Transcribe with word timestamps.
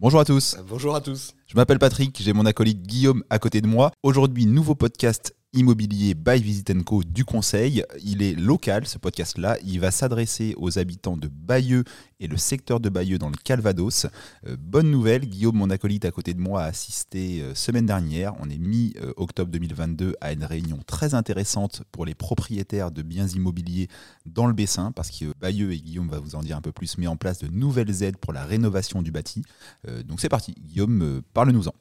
Bonjour 0.00 0.20
à 0.20 0.24
tous. 0.24 0.56
Bonjour 0.68 0.94
à 0.94 1.00
tous. 1.00 1.34
Je 1.48 1.56
m'appelle 1.56 1.80
Patrick, 1.80 2.16
j'ai 2.22 2.32
mon 2.32 2.46
acolyte 2.46 2.86
Guillaume 2.86 3.24
à 3.30 3.40
côté 3.40 3.60
de 3.60 3.66
moi. 3.66 3.90
Aujourd'hui, 4.04 4.46
nouveau 4.46 4.76
podcast 4.76 5.34
immobilier 5.52 6.14
by 6.14 6.40
Visit 6.40 6.84
Co 6.84 7.02
du 7.02 7.24
Conseil. 7.24 7.82
Il 8.04 8.22
est 8.22 8.34
local, 8.34 8.86
ce 8.86 8.98
podcast-là. 8.98 9.56
Il 9.64 9.80
va 9.80 9.90
s'adresser 9.90 10.54
aux 10.58 10.78
habitants 10.78 11.16
de 11.16 11.28
Bayeux 11.28 11.84
et 12.20 12.26
le 12.26 12.36
secteur 12.36 12.80
de 12.80 12.88
Bayeux 12.88 13.18
dans 13.18 13.30
le 13.30 13.36
Calvados. 13.36 14.06
Euh, 14.46 14.56
bonne 14.58 14.90
nouvelle, 14.90 15.26
Guillaume, 15.26 15.56
mon 15.56 15.70
acolyte 15.70 16.04
à 16.04 16.10
côté 16.10 16.34
de 16.34 16.40
moi, 16.40 16.62
a 16.62 16.66
assisté 16.66 17.40
euh, 17.40 17.54
semaine 17.54 17.86
dernière. 17.86 18.34
On 18.40 18.50
est 18.50 18.58
mi-octobre 18.58 19.50
2022 19.50 20.16
à 20.20 20.32
une 20.32 20.44
réunion 20.44 20.78
très 20.86 21.14
intéressante 21.14 21.82
pour 21.92 22.04
les 22.04 22.14
propriétaires 22.14 22.90
de 22.90 23.02
biens 23.02 23.28
immobiliers 23.28 23.88
dans 24.26 24.46
le 24.46 24.52
Bessin, 24.52 24.92
parce 24.92 25.10
que 25.10 25.32
Bayeux 25.40 25.72
et 25.72 25.80
Guillaume 25.80 26.08
va 26.08 26.18
vous 26.18 26.34
en 26.34 26.42
dire 26.42 26.56
un 26.56 26.62
peu 26.62 26.72
plus, 26.72 26.98
met 26.98 27.06
en 27.06 27.16
place 27.16 27.38
de 27.38 27.48
nouvelles 27.48 28.02
aides 28.02 28.18
pour 28.18 28.32
la 28.32 28.44
rénovation 28.44 29.02
du 29.02 29.10
bâti. 29.10 29.42
Euh, 29.86 30.02
donc 30.02 30.20
c'est 30.20 30.28
parti, 30.28 30.54
Guillaume, 30.58 31.22
parle-nous-en. 31.32 31.72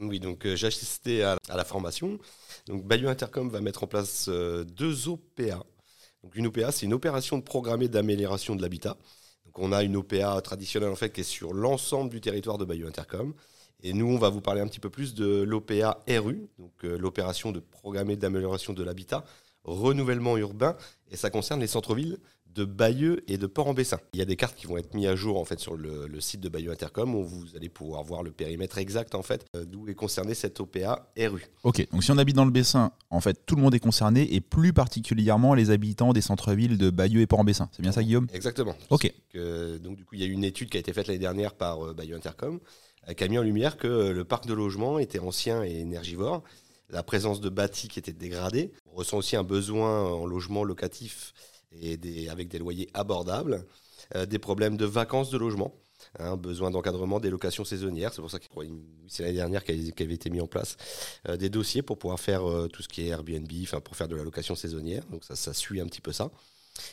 Oui, 0.00 0.20
donc 0.20 0.46
j'ai 0.46 0.66
assisté 0.66 1.22
à, 1.22 1.38
la 1.48 1.64
formation. 1.64 2.18
Donc 2.66 2.84
Bayeux 2.84 3.08
Intercom 3.08 3.48
va 3.48 3.60
mettre 3.60 3.84
en 3.84 3.86
place 3.86 4.28
deux 4.28 5.08
OPA. 5.08 5.64
Une 6.34 6.46
OPA, 6.48 6.72
c'est 6.72 6.86
une 6.86 6.92
opération 6.92 7.40
programmée 7.40 7.88
d'amélioration 7.88 8.56
de 8.56 8.62
l'habitat. 8.62 8.96
Donc 9.44 9.58
on 9.58 9.72
a 9.72 9.82
une 9.82 9.96
OPA 9.96 10.40
traditionnelle 10.42 10.90
en 10.90 10.96
fait 10.96 11.10
qui 11.10 11.22
est 11.22 11.24
sur 11.24 11.54
l'ensemble 11.54 12.10
du 12.10 12.20
territoire 12.20 12.58
de 12.58 12.64
Bayeux 12.64 12.86
Intercom. 12.86 13.34
Et 13.82 13.92
nous, 13.92 14.06
on 14.06 14.18
va 14.18 14.30
vous 14.30 14.40
parler 14.40 14.60
un 14.60 14.66
petit 14.66 14.80
peu 14.80 14.90
plus 14.90 15.14
de 15.14 15.42
l'OPA 15.42 16.02
RU, 16.08 16.48
donc 16.58 16.72
euh, 16.84 16.96
l'opération 16.96 17.52
de 17.52 17.60
programmée 17.60 18.16
d'amélioration 18.16 18.72
de 18.72 18.82
l'habitat, 18.82 19.24
renouvellement 19.64 20.36
urbain, 20.36 20.76
et 21.10 21.16
ça 21.16 21.28
concerne 21.30 21.60
les 21.60 21.66
centres-villes 21.66 22.18
de 22.56 22.64
Bayeux 22.64 23.22
et 23.28 23.36
de 23.36 23.46
Port-en-Bessin. 23.46 23.98
Il 24.14 24.18
y 24.18 24.22
a 24.22 24.24
des 24.24 24.36
cartes 24.36 24.56
qui 24.56 24.66
vont 24.66 24.78
être 24.78 24.94
mises 24.94 25.06
à 25.06 25.14
jour 25.14 25.38
en 25.38 25.44
fait 25.44 25.60
sur 25.60 25.76
le, 25.76 26.20
site 26.20 26.40
de 26.40 26.48
Bayeux 26.48 26.70
Intercom 26.70 27.14
où 27.14 27.22
vous 27.22 27.54
allez 27.54 27.68
pouvoir 27.68 28.02
voir 28.02 28.22
le 28.22 28.30
périmètre 28.30 28.78
exact 28.78 29.14
en 29.14 29.22
fait 29.22 29.44
euh, 29.54 29.64
d'où 29.64 29.86
est 29.88 29.94
concerné 29.94 30.34
cette 30.34 30.58
OPA 30.58 31.12
RU. 31.18 31.46
Ok, 31.62 31.86
donc 31.92 32.02
si 32.02 32.10
on 32.10 32.18
habite 32.18 32.34
dans 32.34 32.46
le 32.46 32.50
Bessin, 32.50 32.90
en 33.10 33.20
fait 33.20 33.44
tout 33.44 33.54
le 33.54 33.62
monde 33.62 33.74
est 33.74 33.80
concerné 33.80 34.34
et 34.34 34.40
plus 34.40 34.72
particulièrement 34.72 35.54
les 35.54 35.70
habitants 35.70 36.12
des 36.14 36.22
centres-villes 36.22 36.78
de 36.78 36.90
Bayeux 36.90 37.20
et 37.20 37.26
Port-en-Bessin. 37.26 37.68
C'est 37.72 37.82
bien 37.82 37.92
ça 37.92 38.02
Guillaume? 38.02 38.26
Exactement. 38.32 38.74
Ok. 38.90 39.12
donc 39.34 39.96
du 39.96 40.04
coup 40.04 40.14
il 40.14 40.20
y 40.20 40.24
a 40.24 40.26
eu 40.26 40.32
une 40.32 40.44
étude 40.44 40.70
qui 40.70 40.78
a 40.78 40.80
été 40.80 40.92
faite 40.92 41.06
l'année 41.06 41.18
dernière 41.18 41.54
par 41.54 41.86
euh, 41.86 41.92
Bayeux 41.92 42.16
Intercom 42.16 42.58
euh, 43.08 43.12
qui 43.12 43.22
a 43.22 43.28
mis 43.28 43.38
en 43.38 43.42
lumière 43.42 43.76
que 43.76 43.86
le 43.86 44.24
parc 44.24 44.46
de 44.46 44.54
logement 44.54 44.98
était 44.98 45.18
ancien 45.18 45.62
et 45.62 45.80
énergivore 45.80 46.42
la 46.88 47.02
présence 47.02 47.40
de 47.40 47.48
bâtis 47.48 47.88
qui 47.88 47.98
étaient 47.98 48.12
dégradés. 48.12 48.72
On 48.92 48.96
ressent 48.96 49.18
aussi 49.18 49.36
un 49.36 49.42
besoin 49.42 50.04
en 50.04 50.24
logement 50.24 50.64
locatif 50.64 51.34
et 51.72 52.28
avec 52.28 52.48
des 52.48 52.58
loyers 52.58 52.88
abordables, 52.94 53.64
euh, 54.14 54.26
des 54.26 54.38
problèmes 54.38 54.76
de 54.76 54.84
vacances 54.84 55.30
de 55.30 55.38
logement. 55.38 55.74
Hein, 56.18 56.36
besoin 56.36 56.70
d'encadrement 56.70 57.20
des 57.20 57.30
locations 57.30 57.64
saisonnières. 57.64 58.12
C'est 58.12 58.20
pour 58.20 58.30
ça 58.30 58.38
que 58.38 58.44
c'est 59.08 59.22
l'année 59.22 59.34
dernière 59.34 59.64
qu'avait 59.64 60.14
été 60.14 60.30
mis 60.30 60.40
en 60.40 60.46
place 60.46 60.76
euh, 61.28 61.36
des 61.36 61.48
dossiers 61.48 61.82
pour 61.82 61.98
pouvoir 61.98 62.20
faire 62.20 62.48
euh, 62.48 62.68
tout 62.68 62.82
ce 62.82 62.88
qui 62.88 63.02
est 63.02 63.08
Airbnb, 63.08 63.50
pour 63.82 63.96
faire 63.96 64.08
de 64.08 64.16
la 64.16 64.22
location 64.22 64.54
saisonnière. 64.54 65.04
Donc 65.10 65.24
ça 65.24 65.54
suit 65.54 65.80
un 65.80 65.86
petit 65.86 66.00
peu 66.00 66.12
ça. 66.12 66.30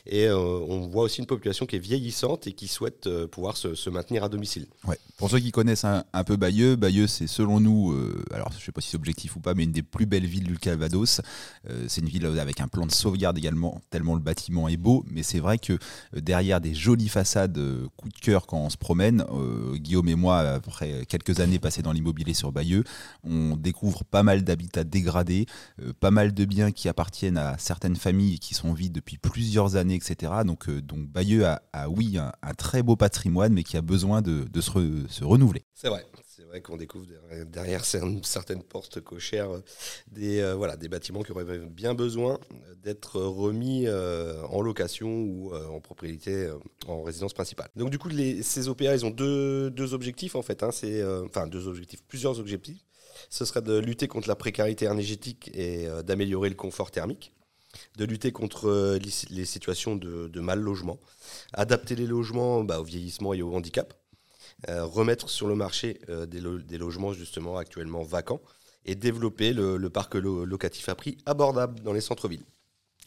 Et 0.06 0.26
euh, 0.26 0.36
on 0.36 0.86
voit 0.88 1.04
aussi 1.04 1.20
une 1.20 1.26
population 1.26 1.66
qui 1.66 1.76
est 1.76 1.80
vieillissante 1.80 2.46
et 2.46 2.52
qui 2.52 2.68
souhaite 2.68 3.06
euh, 3.06 3.26
pouvoir 3.26 3.56
se, 3.56 3.90
maintenir 3.90 4.24
à 4.24 4.28
domicile. 4.28 4.66
Ouais. 4.86 4.98
Pour 5.16 5.30
ceux 5.30 5.38
qui 5.38 5.52
connaissent 5.52 5.84
un, 5.84 6.04
peu 6.24 6.36
Bayeux, 6.36 6.76
Bayeux 6.76 7.06
c'est 7.06 7.26
selon 7.26 7.60
nous, 7.60 7.92
euh, 7.92 8.24
alors 8.32 8.50
je 8.50 8.56
ne 8.56 8.60
sais 8.60 8.72
pas 8.72 8.80
si 8.80 8.90
c'est 8.90 8.96
objectif 8.96 9.36
ou 9.36 9.40
pas, 9.40 9.54
mais 9.54 9.64
une 9.64 9.72
des 9.72 9.82
plus 9.82 10.06
belles 10.06 10.26
villes 10.26 10.44
du 10.44 10.58
Calvados. 10.58 11.20
c'est 11.86 12.00
une 12.00 12.08
ville 12.08 12.26
avec 12.26 12.60
un 12.60 12.68
plan 12.68 12.86
de 12.86 12.92
sauvegarde 12.92 13.38
également, 13.38 13.80
tellement 13.90 14.14
le 14.14 14.20
bâtiment 14.20 14.68
est 14.68 14.76
beau. 14.76 15.04
Mais 15.08 15.22
c'est 15.22 15.38
vrai 15.38 15.58
que 15.58 15.78
derrière 16.12 16.60
des 16.60 16.74
jolies 16.74 17.08
façades, 17.08 17.60
coup 17.96 18.08
de 18.08 18.18
cœur 18.18 18.46
quand 18.46 18.58
on 18.58 18.70
se 18.70 18.76
promène, 18.76 19.24
Guillaume 19.74 20.08
et 20.08 20.16
moi, 20.16 20.38
après 20.38 21.04
quelques 21.06 21.40
années 21.40 21.58
passées 21.58 21.82
dans 21.82 21.92
l'immobilier 21.92 22.34
sur 22.34 22.50
Bayeux, 22.50 22.84
on 23.22 23.56
découvre 23.56 24.04
pas 24.04 24.22
mal 24.22 24.42
d'habitats 24.42 24.84
dégradés, 24.84 25.46
pas 26.00 26.10
mal 26.10 26.34
de 26.34 26.44
biens 26.44 26.72
qui 26.72 26.88
appartiennent 26.88 27.38
à 27.38 27.56
certaines 27.58 27.96
familles 27.96 28.38
qui 28.38 28.54
sont 28.54 28.72
vides 28.72 28.92
depuis 28.92 29.18
plusieurs 29.18 29.73
années, 29.73 29.73
etc. 29.76 30.32
Donc, 30.44 30.68
euh, 30.68 30.80
donc 30.80 31.06
Bayeux 31.08 31.44
a, 31.46 31.60
oui 31.88 32.18
un, 32.18 32.54
très 32.54 32.82
beau 32.82 32.96
patrimoine, 32.96 33.52
mais 33.52 33.62
qui 33.62 33.76
a 33.76 33.82
besoin 33.82 34.22
de, 34.22 34.46
se, 34.60 35.24
renouveler. 35.24 35.64
C'est 35.74 35.88
vrai. 35.88 36.04
C'est 36.26 36.44
vrai 36.44 36.60
qu'on 36.60 36.76
découvre 36.76 37.06
derrière 37.46 37.84
certaines 37.84 38.62
portes 38.64 39.00
cochères 39.00 39.50
euh, 39.50 39.60
des, 40.10 40.40
euh, 40.40 40.54
voilà, 40.54 40.76
des 40.76 40.88
bâtiments 40.88 41.22
qui 41.22 41.30
auraient 41.30 41.60
bien 41.68 41.94
besoin 41.94 42.40
d'être 42.82 43.20
remis 43.20 43.88
en 43.88 44.60
location 44.60 45.08
ou 45.08 45.54
en 45.54 45.80
propriété 45.80 46.50
en 46.86 47.02
résidence 47.02 47.32
principale. 47.32 47.68
Donc 47.76 47.90
du 47.90 47.98
coup, 47.98 48.08
les, 48.08 48.42
ces 48.42 48.68
OPA, 48.68 48.94
ils 48.94 49.06
ont 49.06 49.10
deux, 49.10 49.70
deux 49.70 49.94
objectifs 49.94 50.34
en 50.34 50.42
fait. 50.42 50.62
Hein, 50.62 50.70
c'est, 50.70 51.02
enfin, 51.24 51.46
deux 51.46 51.68
objectifs, 51.68 52.02
plusieurs 52.06 52.38
objectifs. 52.40 52.84
Ce 53.30 53.44
serait 53.44 53.62
de 53.62 53.78
lutter 53.78 54.08
contre 54.08 54.28
la 54.28 54.36
précarité 54.36 54.86
énergétique 54.86 55.50
et 55.54 55.86
d'améliorer 56.04 56.48
le 56.48 56.56
confort 56.56 56.90
thermique 56.90 57.32
de 57.96 58.04
lutter 58.04 58.32
contre 58.32 58.68
euh, 58.68 58.98
les 59.30 59.44
situations 59.44 59.96
de, 59.96 60.40
mal 60.40 60.60
logement, 60.60 60.98
adapter 61.52 61.94
les 61.94 62.06
logements 62.06 62.64
bah, 62.64 62.80
au 62.80 62.84
vieillissement 62.84 63.34
et 63.34 63.42
au 63.42 63.54
handicap, 63.54 63.94
euh, 64.68 64.84
remettre 64.84 65.28
sur 65.28 65.46
le 65.46 65.54
marché 65.54 66.00
euh, 66.08 66.26
des, 66.26 66.78
logements 66.78 67.12
justement 67.12 67.56
actuellement 67.56 68.02
vacants 68.02 68.40
et 68.86 68.94
développer 68.94 69.52
le, 69.52 69.88
parc 69.88 70.14
locatif 70.14 70.88
à 70.88 70.94
prix 70.94 71.16
abordable 71.26 71.80
dans 71.80 71.92
les 71.92 72.00
centres-villes. 72.00 72.44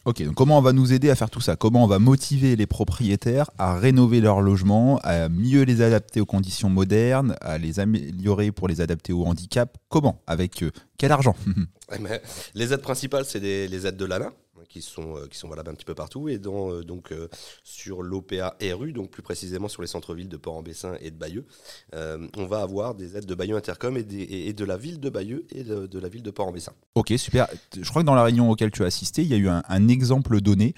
Ok, 0.04 0.22
donc 0.22 0.34
comment 0.34 0.58
on 0.58 0.62
va 0.62 0.72
nous 0.72 0.92
aider 0.92 1.10
à 1.10 1.16
faire 1.16 1.28
tout 1.28 1.40
ça? 1.40 1.56
Comment 1.56 1.84
on 1.84 1.86
va 1.86 1.98
motiver 1.98 2.56
les 2.56 2.66
propriétaires 2.66 3.50
à 3.58 3.76
rénover 3.76 4.20
leurs 4.20 4.40
logements, 4.40 4.98
à 5.02 5.28
mieux 5.28 5.62
les 5.62 5.82
adapter 5.82 6.20
aux 6.20 6.26
conditions 6.26 6.70
modernes, 6.70 7.36
à 7.40 7.58
les 7.58 7.80
améliorer 7.80 8.52
pour 8.52 8.68
les 8.68 8.80
adapter 8.80 9.12
au 9.12 9.24
handicap? 9.26 9.76
Comment? 9.88 10.22
Avec 10.26 10.64
quel 10.96 11.12
argent? 11.12 11.36
Les 12.54 12.74
aides 12.74 12.82
principales, 12.82 13.24
c'est 13.24 13.40
les 13.40 13.86
aides 13.86 13.96
de 13.96 14.04
l'ANA, 14.04 14.30
qui 14.68 14.82
sont, 14.82 15.16
euh, 15.16 15.26
qui 15.26 15.38
sont 15.38 15.48
valables 15.48 15.70
un 15.70 15.74
petit 15.74 15.84
peu 15.84 15.94
partout. 15.94 16.28
Et 16.28 16.38
dans, 16.38 16.70
euh, 16.70 16.84
donc, 16.84 17.12
euh, 17.12 17.28
sur 17.64 18.02
l'OPA 18.02 18.56
RU, 18.60 18.92
donc 18.92 19.10
plus 19.10 19.22
précisément 19.22 19.68
sur 19.68 19.82
les 19.82 19.88
centres-villes 19.88 20.28
de 20.28 20.36
Port-en-Bessin 20.36 20.96
et 21.00 21.10
de 21.10 21.16
Bayeux, 21.16 21.46
on 21.92 22.46
va 22.46 22.60
avoir 22.60 22.94
des 22.94 23.16
aides 23.16 23.26
de 23.26 23.34
Bayeux 23.34 23.56
Intercom 23.56 23.96
et, 23.96 24.00
et, 24.00 24.52
de 24.52 24.64
la 24.64 24.76
ville 24.76 25.00
de 25.00 25.10
Bayeux 25.10 25.46
et 25.50 25.64
de, 25.64 25.98
la 25.98 26.08
ville 26.08 26.22
de 26.22 26.30
Port-en-Bessin. 26.30 26.72
Ok, 26.94 27.12
super. 27.16 27.48
Je 27.78 27.88
crois 27.88 28.02
que 28.02 28.06
dans 28.06 28.14
la 28.14 28.22
réunion 28.22 28.50
auquel 28.50 28.70
tu 28.70 28.82
as 28.82 28.86
assisté, 28.86 29.22
il 29.22 29.28
y 29.28 29.34
a 29.34 29.36
eu 29.36 29.48
un, 29.48 29.88
exemple 29.88 30.40
donné 30.40 30.74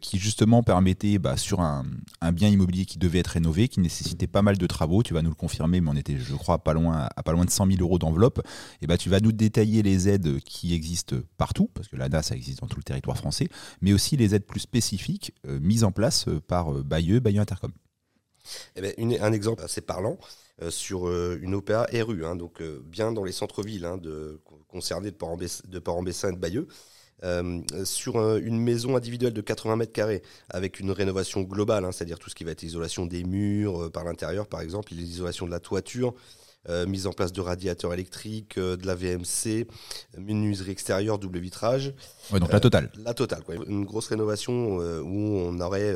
qui 0.00 0.18
justement 0.18 0.62
permettait, 0.62 1.18
bah, 1.18 1.36
sur 1.36 1.60
un, 1.60 1.84
un, 2.20 2.32
bien 2.32 2.48
immobilier 2.48 2.84
qui 2.84 2.98
devait 2.98 3.18
être 3.20 3.28
rénové, 3.28 3.68
qui 3.68 3.80
nécessitait 3.80 4.26
pas 4.26 4.42
mal 4.42 4.56
de 4.56 4.66
travaux, 4.66 5.02
tu 5.02 5.14
vas 5.14 5.22
nous 5.22 5.30
le 5.30 5.34
confirmer, 5.34 5.80
mais 5.80 5.90
on 5.90 5.96
était, 5.96 6.16
je 6.18 6.34
crois, 6.34 6.58
pas 6.58 6.72
loin, 6.72 7.08
à 7.14 7.22
pas 7.22 7.32
loin 7.32 7.44
de 7.44 7.50
100 7.50 7.66
000 7.66 7.78
euros 7.80 7.98
d'enveloppe, 7.98 8.40
et 8.80 8.86
bah, 8.86 8.96
tu 8.96 9.08
vas 9.08 9.20
nous 9.20 9.32
détailler 9.32 9.82
les 9.82 10.08
aides 10.08 10.40
qui 10.40 10.74
existent 10.74 11.16
partout, 11.36 11.70
parce 11.74 11.88
que 11.88 11.96
l'ANA, 11.96 12.22
ça 12.22 12.36
existe 12.36 12.60
dans 12.60 12.68
tout 12.68 12.78
le 12.78 12.84
territoire 12.84 13.16
français, 13.16 13.23
mais 13.80 13.92
aussi 13.92 14.16
les 14.16 14.34
aides 14.34 14.46
plus 14.46 14.60
spécifiques 14.60 15.34
euh, 15.46 15.58
mises 15.60 15.84
en 15.84 15.92
place 15.92 16.28
euh, 16.28 16.40
par 16.40 16.72
euh, 16.72 16.82
Bayeux, 16.82 17.20
Bayeux 17.20 17.40
Intercom. 17.40 17.72
Eh 18.76 18.82
ben, 18.82 18.92
un 18.98 19.32
exemple 19.32 19.62
assez 19.62 19.80
parlant 19.80 20.18
sur 20.68 21.10
une 21.10 21.54
OPA 21.54 21.86
RU, 21.94 22.26
hein, 22.26 22.36
donc 22.36 22.62
bien 22.62 23.10
dans 23.10 23.24
les 23.24 23.32
centres-villes 23.32 23.86
hein, 23.86 23.98
concernés 24.68 25.10
de 25.10 25.16
Port-en-Bessin 25.16 26.28
et 26.28 26.32
de 26.32 26.38
Bayeux. 26.38 26.68
sur 27.84 28.36
une 28.36 28.60
maison 28.60 28.96
individuelle 28.96 29.32
de 29.32 29.40
80 29.40 29.76
mètres 29.76 29.92
carrés 29.92 30.22
avec 30.50 30.78
une 30.78 30.90
rénovation 30.90 31.40
globale, 31.40 31.86
hein, 31.86 31.90
c'est-à-dire 31.90 32.18
tout 32.18 32.28
ce 32.28 32.34
qui 32.34 32.44
va 32.44 32.50
être 32.50 32.62
isolation 32.62 33.06
des 33.06 33.24
murs 33.24 33.90
par 33.90 34.04
l'intérieur 34.04 34.46
par 34.46 34.60
exemple, 34.60 34.92
l'isolation 34.92 35.46
de 35.46 35.50
la 35.50 35.60
toiture, 35.60 36.14
mise 36.86 37.06
en 37.06 37.12
place 37.12 37.32
de 37.32 37.40
radiateurs 37.40 37.92
électriques, 37.92 38.58
euh, 38.58 38.76
de 38.76 38.86
la 38.86 38.94
VMC, 38.94 39.66
menuiserie 40.18 40.72
extérieure, 40.72 41.18
double 41.18 41.38
vitrage. 41.38 41.94
Ouais, 42.32 42.40
donc 42.40 42.52
la 42.52 42.60
totale. 42.60 42.90
Euh, 42.96 43.02
la 43.04 43.14
totale, 43.14 43.42
quoi. 43.42 43.54
Une 43.66 43.84
grosse 43.84 44.08
rénovation 44.08 44.76
où 44.76 45.38
on 45.38 45.60
aurait 45.60 45.94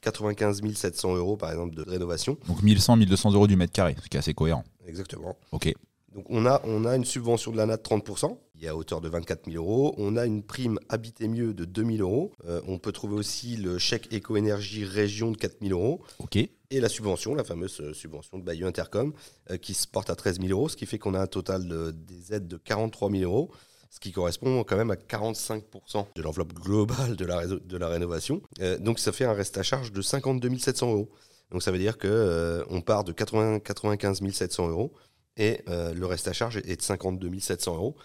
95 0.00 0.60
700 0.74 1.16
euros, 1.16 1.36
par 1.36 1.50
exemple, 1.50 1.74
de 1.74 1.82
rénovation. 1.82 2.38
Donc 2.48 2.62
1100, 2.62 2.96
1200 2.96 3.32
euros 3.32 3.46
du 3.46 3.56
mètre 3.56 3.72
carré, 3.72 3.96
ce 4.02 4.08
qui 4.08 4.16
est 4.16 4.20
assez 4.20 4.34
cohérent. 4.34 4.64
Exactement. 4.86 5.36
Ok. 5.52 5.72
Donc 6.12 6.26
on 6.28 6.46
a, 6.46 6.60
on 6.64 6.84
a 6.84 6.96
une 6.96 7.04
subvention 7.04 7.52
de 7.52 7.56
l'ANA 7.56 7.76
de 7.76 7.82
30%, 7.82 8.36
qui 8.58 8.64
est 8.64 8.68
à 8.68 8.76
hauteur 8.76 9.00
de 9.00 9.08
24 9.08 9.50
000 9.50 9.64
euros. 9.64 9.94
On 9.96 10.16
a 10.16 10.26
une 10.26 10.42
prime 10.42 10.78
Habiter 10.88 11.28
mieux 11.28 11.54
de 11.54 11.64
2 11.64 11.84
000 11.84 11.98
euros. 11.98 12.32
on 12.66 12.78
peut 12.78 12.92
trouver 12.92 13.14
aussi 13.14 13.56
le 13.56 13.78
chèque 13.78 14.12
éco-énergie 14.12 14.84
région 14.84 15.30
de 15.30 15.36
4 15.36 15.58
000 15.62 15.72
euros. 15.78 16.02
Ok 16.18 16.48
et 16.70 16.80
la 16.80 16.88
subvention, 16.88 17.34
la 17.34 17.44
fameuse 17.44 17.80
euh, 17.80 17.92
subvention 17.92 18.38
de 18.38 18.44
Bayeux 18.44 18.66
Intercom, 18.66 19.12
euh, 19.50 19.56
qui 19.56 19.74
se 19.74 19.88
porte 19.88 20.08
à 20.08 20.14
13 20.14 20.40
000 20.40 20.50
euros, 20.52 20.68
ce 20.68 20.76
qui 20.76 20.86
fait 20.86 20.98
qu'on 20.98 21.14
a 21.14 21.20
un 21.20 21.26
total 21.26 21.66
de, 21.66 21.90
des 21.90 22.32
aides 22.32 22.46
de 22.46 22.56
43 22.56 23.10
000 23.10 23.22
euros 23.24 23.50
ce 23.92 23.98
qui 23.98 24.12
correspond 24.12 24.62
quand 24.62 24.76
même 24.76 24.92
à 24.92 24.94
45% 24.94 26.06
de 26.14 26.22
l'enveloppe 26.22 26.52
globale 26.52 27.16
de 27.16 27.24
la, 27.24 27.44
de 27.44 27.76
la 27.76 27.88
rénovation. 27.88 28.40
Euh, 28.60 28.78
donc 28.78 29.00
ça 29.00 29.10
fait 29.10 29.24
un 29.24 29.32
reste 29.32 29.58
à 29.58 29.64
charge 29.64 29.90
de 29.90 30.00
52 30.00 30.58
700 30.58 30.92
euros. 30.92 31.10
Donc 31.50 31.64
ça 31.64 31.72
veut 31.72 31.78
dire 31.78 31.98
qu'on 31.98 32.62
on 32.70 32.80
part 32.82 33.02
de 33.02 33.10
80, 33.10 33.58
95 33.58 34.20
700 34.30 34.68
euros 34.68 34.92
et 35.40 35.64
le 35.66 36.04
reste 36.06 36.28
à 36.28 36.32
charge 36.32 36.58
est 36.58 36.76
de 36.76 36.82
52 36.82 37.40
700 37.40 37.74
euros. 37.74 37.96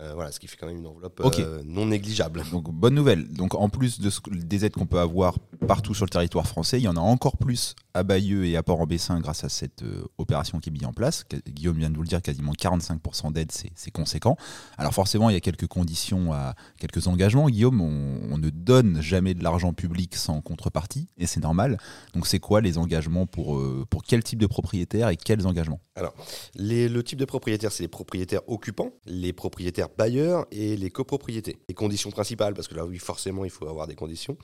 Euh, 0.00 0.12
voilà, 0.14 0.32
ce 0.32 0.40
qui 0.40 0.48
fait 0.48 0.56
quand 0.56 0.66
même 0.66 0.78
une 0.78 0.86
enveloppe 0.86 1.20
euh, 1.38 1.62
non 1.64 1.86
négligeable. 1.86 2.42
Donc 2.50 2.70
bonne 2.70 2.94
nouvelle. 2.94 3.30
Donc 3.30 3.54
en 3.54 3.68
plus 3.68 4.00
de 4.00 4.10
des 4.30 4.64
aides 4.64 4.72
qu'on 4.72 4.86
peut 4.86 4.98
avoir 4.98 5.38
partout 5.68 5.94
sur 5.94 6.06
le 6.06 6.10
territoire 6.10 6.46
français, 6.46 6.78
il 6.78 6.82
y 6.82 6.88
en 6.88 6.96
a 6.96 7.00
encore 7.00 7.36
plus 7.36 7.74
à 7.94 8.02
Bayeux 8.02 8.46
et 8.46 8.56
à 8.56 8.62
Port-en-Bessin 8.62 9.20
grâce 9.20 9.44
à 9.44 9.48
cette 9.48 9.84
opération 10.18 10.60
qui 10.60 10.70
est 10.70 10.72
mise 10.72 10.84
en 10.84 10.92
place. 10.92 11.24
Guillaume 11.48 11.78
vient 11.78 11.90
de 11.90 11.96
vous 11.96 12.02
le 12.02 12.08
dire, 12.08 12.22
quasiment 12.22 12.52
45% 12.52 13.32
d'aide, 13.32 13.52
c'est 13.52 13.90
conséquent. 13.90 14.36
Alors 14.78 14.94
forcément, 14.94 15.30
il 15.30 15.34
y 15.34 15.36
a 15.36 15.40
quelques 15.40 15.66
conditions, 15.66 16.30
quelques 16.78 17.06
engagements. 17.06 17.48
Guillaume, 17.48 17.80
on, 17.80 18.38
ne 18.38 18.50
donne 18.50 19.00
jamais 19.00 19.34
de 19.34 19.44
l'argent 19.44 19.72
public 19.72 20.16
sans 20.16 20.40
contrepartie, 20.40 21.08
et 21.16 21.26
c'est 21.26 21.40
normal. 21.40 21.78
Donc 22.14 22.26
c'est 22.26 22.40
quoi 22.40 22.60
les 22.60 22.78
engagements 22.78 23.26
pour, 23.26 23.62
pour 23.88 24.02
quel 24.02 24.22
type 24.22 24.40
de 24.40 24.46
propriétaire 24.46 25.08
et 25.10 25.16
quels 25.16 25.46
engagements? 25.46 25.80
Alors, 25.94 26.14
le 26.56 27.00
type 27.02 27.18
de 27.18 27.24
propriétaire, 27.24 27.70
c'est 27.70 27.82
les 27.82 27.88
propriétaires 27.88 28.42
occupants, 28.48 28.92
les 29.06 29.32
propriétaires 29.32 29.88
bailleurs 29.96 30.46
et 30.50 30.76
les 30.76 30.90
copropriétés. 30.90 31.58
Les 31.68 31.74
conditions 31.74 32.10
principales, 32.10 32.54
parce 32.54 32.68
que 32.68 32.74
là, 32.74 32.86
oui, 32.86 32.98
forcément, 32.98 33.44
il 33.44 33.50
faut 33.50 33.68
avoir 33.68 33.86
des 33.86 33.94
conditions. 33.94 34.36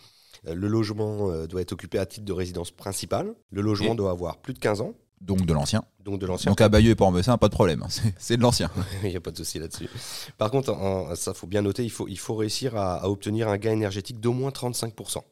Euh, 0.47 0.55
le 0.55 0.69
logement 0.69 1.31
euh, 1.31 1.47
doit 1.47 1.61
être 1.61 1.73
occupé 1.73 1.99
à 1.99 2.07
titre 2.07 2.25
de 2.25 2.33
résidence 2.33 2.71
principale. 2.71 3.35
Le 3.51 3.61
logement 3.61 3.95
doit 3.95 4.11
avoir 4.11 4.39
plus 4.39 4.55
de 4.55 4.59
15 4.59 4.81
ans. 4.81 4.95
Donc 5.21 5.45
de 5.47 5.53
l'ancien. 5.53 5.83
Donc 6.05 6.21
de 6.21 6.27
l'ancien. 6.27 6.51
Donc 6.51 6.61
à 6.61 6.69
Bayeux 6.69 6.91
et 6.91 6.95
Port-en-Bessin, 6.95 7.39
pas 7.39 7.49
de 7.49 7.55
problème. 7.55 7.85
C'est 8.19 8.37
de 8.37 8.43
l'ancien. 8.43 8.71
il 9.03 9.11
n'y 9.11 9.17
a 9.17 9.21
pas 9.21 9.33
de 9.33 9.37
souci 9.37 9.59
là-dessus. 9.59 9.89
Par 10.37 10.51
contre, 10.51 11.13
ça 11.17 11.35
faut 11.35 11.49
bien 11.49 11.63
noter, 11.63 11.85
il 11.85 11.91
faut, 11.91 12.07
il 12.07 12.19
faut 12.19 12.37
réussir 12.37 12.77
à, 12.77 13.09
obtenir 13.09 13.49
un 13.49 13.59
gain 13.59 13.73
énergétique 13.73 14.21
d'au 14.21 14.33
moins 14.33 14.51
35%. 14.51 15.23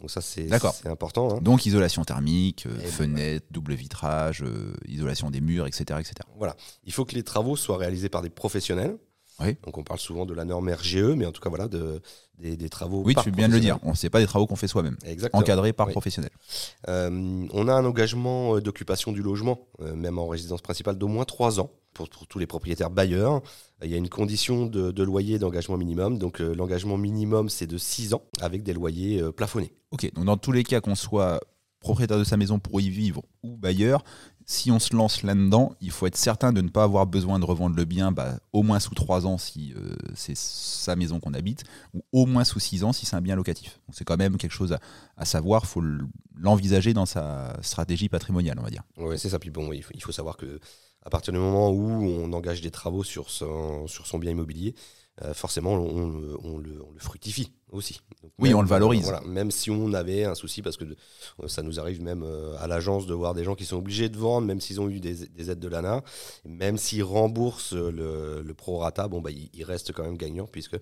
Donc 0.00 0.12
ça, 0.12 0.20
c'est 0.20 0.48
important. 0.86 1.34
Hein. 1.34 1.40
Donc 1.42 1.66
isolation 1.66 2.04
thermique, 2.04 2.66
euh, 2.66 2.78
fenêtre, 2.78 3.46
double 3.50 3.74
vitrage, 3.74 4.44
isolation 4.86 5.28
des 5.28 5.40
murs, 5.40 5.66
etc., 5.66 5.98
etc. 5.98 6.14
Voilà. 6.36 6.54
Il 6.84 6.92
faut 6.92 7.04
que 7.04 7.16
les 7.16 7.24
travaux 7.24 7.56
soient 7.56 7.78
réalisés 7.78 8.08
par 8.08 8.22
des 8.22 8.30
professionnels. 8.30 8.96
Donc 9.38 9.78
on 9.78 9.84
parle 9.84 10.00
souvent 10.00 10.26
de 10.26 10.34
la 10.34 10.44
norme 10.44 10.68
RGE, 10.68 11.14
mais 11.16 11.24
en 11.24 11.32
tout 11.32 11.40
cas 11.40 11.48
voilà 11.48 11.68
de, 11.68 12.00
des, 12.38 12.68
travaux. 12.68 13.02
Oui, 13.04 13.14
tu 13.22 13.30
viens 13.30 13.48
de 13.48 13.54
le 13.54 13.60
dire. 13.60 13.78
On 13.82 13.94
sait 13.94 14.10
pas 14.10 14.20
des 14.20 14.26
travaux 14.26 14.46
qu'on 14.46 14.56
fait 14.56 14.68
soi-même. 14.68 14.96
Encadrés 15.32 15.72
par 15.72 15.88
professionnels. 15.88 16.30
Euh, 16.88 17.46
on 17.52 17.68
a 17.68 17.74
un 17.74 17.84
engagement 17.84 18.56
euh, 18.56 18.60
d'occupation 18.60 19.12
du 19.12 19.22
logement, 19.22 19.68
euh, 19.80 19.94
même 19.94 20.18
en 20.18 20.26
résidence 20.26 20.60
principale, 20.60 20.96
d'au 20.96 21.08
moins 21.08 21.24
trois 21.24 21.60
ans 21.60 21.70
pour, 21.94 22.08
tous 22.08 22.38
les 22.38 22.46
propriétaires 22.46 22.90
bailleurs. 22.90 23.40
Il 23.82 23.90
y 23.90 23.94
a 23.94 23.96
une 23.96 24.08
condition 24.08 24.66
de, 24.66 25.02
loyer 25.02 25.38
d'engagement 25.38 25.76
minimum. 25.76 26.18
Donc 26.18 26.40
l'engagement 26.40 26.98
minimum 26.98 27.48
c'est 27.48 27.66
de 27.66 27.78
six 27.78 28.14
ans 28.14 28.22
avec 28.40 28.62
des 28.62 28.72
loyers 28.72 29.22
plafonnés. 29.32 29.72
Ok. 29.92 30.12
Donc 30.14 30.24
dans 30.24 30.36
tous 30.36 30.52
les 30.52 30.64
cas 30.64 30.80
qu'on 30.80 30.96
soit 30.96 31.40
propriétaire 31.80 32.18
de 32.18 32.24
sa 32.24 32.36
maison 32.36 32.58
pour 32.58 32.80
y 32.80 32.90
vivre 32.90 33.22
ou 33.42 33.56
bailleur, 33.56 34.04
si 34.50 34.70
on 34.70 34.78
se 34.78 34.96
lance 34.96 35.22
là-dedans, 35.22 35.74
il 35.82 35.90
faut 35.90 36.06
être 36.06 36.16
certain 36.16 36.54
de 36.54 36.62
ne 36.62 36.70
pas 36.70 36.82
avoir 36.82 37.06
besoin 37.06 37.38
de 37.38 37.44
revendre 37.44 37.76
le 37.76 37.84
bien 37.84 38.12
bah, 38.12 38.40
au 38.54 38.62
moins 38.62 38.80
sous 38.80 38.94
3 38.94 39.26
ans 39.26 39.36
si 39.36 39.74
euh, 39.76 39.94
c'est 40.14 40.36
sa 40.36 40.96
maison 40.96 41.20
qu'on 41.20 41.34
habite, 41.34 41.64
ou 41.92 42.02
au 42.12 42.24
moins 42.24 42.44
sous 42.44 42.58
6 42.58 42.82
ans 42.82 42.94
si 42.94 43.04
c'est 43.04 43.14
un 43.14 43.20
bien 43.20 43.36
locatif. 43.36 43.78
C'est 43.92 44.04
quand 44.04 44.16
même 44.16 44.38
quelque 44.38 44.52
chose 44.52 44.74
à, 45.18 45.24
savoir, 45.26 45.64
il 45.64 45.68
faut 45.68 45.82
l'envisager 46.34 46.94
dans 46.94 47.04
sa 47.04 47.58
stratégie 47.60 48.08
patrimoniale, 48.08 48.58
on 48.58 48.62
va 48.62 48.70
dire. 48.70 48.84
Oui, 48.96 49.18
c'est 49.18 49.28
ça. 49.28 49.38
Puis 49.38 49.50
bon, 49.50 49.70
il 49.70 49.82
faut, 49.82 50.12
savoir 50.12 50.38
que 50.38 50.58
à 51.04 51.10
partir 51.10 51.34
du 51.34 51.38
moment 51.38 51.68
où 51.68 51.86
on 51.86 52.32
engage 52.32 52.62
des 52.62 52.70
travaux 52.70 53.04
sur 53.04 53.28
son, 53.28 53.86
sur 53.86 54.06
son 54.06 54.18
bien 54.18 54.30
immobilier, 54.30 54.74
euh, 55.24 55.34
forcément 55.34 55.72
on, 55.72 56.58
le, 56.58 56.78
fructifie 56.98 57.52
aussi. 57.70 58.00
oui, 58.38 58.54
on 58.54 58.62
le 58.62 58.68
valorise. 58.68 59.12
même 59.26 59.50
si 59.50 59.70
on 59.70 59.92
avait 59.92 60.24
un 60.24 60.34
souci, 60.34 60.62
parce 60.62 60.76
que 60.76 60.84
ça 61.46 61.62
nous 61.62 61.80
arrive 61.80 62.02
même 62.02 62.22
euh, 62.22 62.56
à 62.58 62.66
l'agence 62.66 63.06
de 63.06 63.14
voir 63.14 63.34
des 63.34 63.44
gens 63.44 63.54
qui 63.54 63.64
sont 63.64 63.78
obligés 63.78 64.08
de 64.08 64.16
vendre, 64.16 64.46
même 64.46 64.60
s'ils 64.60 64.80
ont 64.80 64.88
eu 64.88 65.00
des, 65.00 65.50
aides 65.50 65.58
de 65.58 65.68
l'ANA, 65.68 66.02
même 66.44 66.76
s'ils 66.78 67.02
remboursent 67.02 67.72
le, 67.72 68.42
le 68.42 68.54
prorata, 68.54 69.08
bon, 69.08 69.20
bah, 69.20 69.30
ils, 69.30 69.64
restent 69.64 69.92
quand 69.92 70.04
même 70.04 70.16
gagnants 70.16 70.46
puisque 70.46 70.76